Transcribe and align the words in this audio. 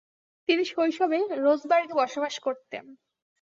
তিনি 0.49 0.63
শৈশবে 0.65 1.19
রোজবার্গে 1.37 1.93
বসবাস 1.93 2.35
করতেন। 2.39 2.85